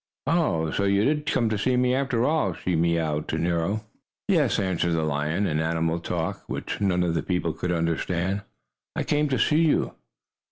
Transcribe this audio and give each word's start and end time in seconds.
"Oh, 0.25 0.71
so 0.71 0.85
you 0.85 1.05
did 1.05 1.27
come 1.27 1.47
to 1.49 1.59
see 1.59 1.77
me, 1.77 1.93
after 1.93 2.25
all!" 2.25 2.53
she 2.55 2.75
mewed 2.75 3.27
to 3.27 3.37
Nero. 3.37 3.83
"Yes," 4.27 4.57
answered 4.57 4.93
the 4.93 5.03
lion, 5.03 5.45
in 5.45 5.59
animal 5.59 5.99
talk, 5.99 6.41
which 6.47 6.81
none 6.81 7.03
of 7.03 7.13
the 7.13 7.21
people 7.21 7.53
could 7.53 7.71
understand, 7.71 8.41
"I 8.95 9.03
came 9.03 9.29
to 9.29 9.37
see 9.37 9.61
you." 9.61 9.93